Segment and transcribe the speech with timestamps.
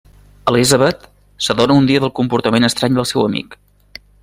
[0.51, 1.03] Elizabeth
[1.47, 3.57] s'adona un dia del comportament estrany del seu amic.